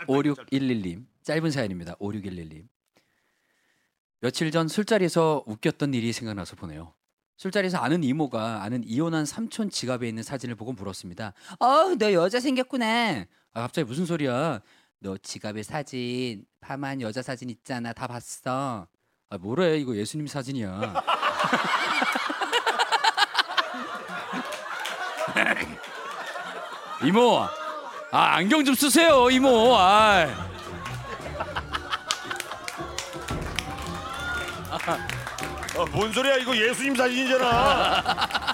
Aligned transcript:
5611님 0.00 1.06
짧은 1.22 1.50
사연입니다. 1.50 1.94
5611님 1.96 2.66
며칠 4.20 4.50
전 4.50 4.68
술자리에서 4.68 5.44
웃겼던 5.46 5.94
일이 5.94 6.12
생각나서 6.12 6.56
보내요. 6.56 6.94
술자리에서 7.36 7.78
아는 7.78 8.04
이모가 8.04 8.62
아는 8.62 8.82
이혼한 8.84 9.26
삼촌 9.26 9.70
지갑에 9.70 10.08
있는 10.08 10.22
사진을 10.22 10.54
보고 10.54 10.72
물었습니다. 10.72 11.32
어, 11.58 11.94
너 11.98 12.12
여자 12.12 12.40
생겼구나. 12.40 13.24
아, 13.52 13.60
갑자기 13.60 13.86
무슨 13.86 14.06
소리야? 14.06 14.60
너 15.00 15.16
지갑에 15.18 15.62
사진 15.62 16.44
파만 16.60 17.00
여자 17.00 17.22
사진 17.22 17.50
있잖아. 17.50 17.92
다 17.92 18.06
봤어. 18.06 18.86
아, 19.30 19.38
뭐래? 19.38 19.78
이거 19.78 19.96
예수님 19.96 20.26
사진이야. 20.26 21.02
이모, 27.04 27.46
아 28.14 28.36
안경 28.36 28.64
좀 28.64 28.76
쓰세요, 28.76 29.28
이모. 29.28 29.74
아. 29.76 30.28
어, 35.76 35.84
뭔 35.90 36.12
소리야 36.12 36.36
이거 36.36 36.56
예수님 36.56 36.94
사진이잖아. 36.94 38.53